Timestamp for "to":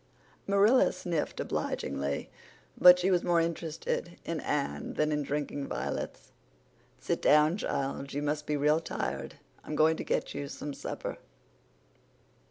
9.97-10.03